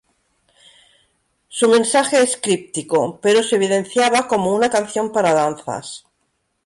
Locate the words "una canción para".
4.55-5.35